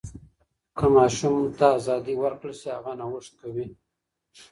که 0.77 0.85
ماشوم 0.95 1.35
ته 1.57 1.65
ازادي 1.77 2.13
ورکړل 2.17 2.55
شي، 2.61 2.69
هغه 2.77 2.91
نوښت 2.99 3.33
کوي. 3.41 3.67